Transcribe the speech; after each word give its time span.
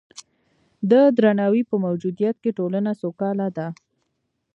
د 0.91 0.91
درناوي 1.17 1.63
په 1.69 1.75
موجودیت 1.85 2.35
کې 2.43 2.51
ټولنه 2.57 2.91
سوکاله 3.01 3.47
ده. 3.57 3.67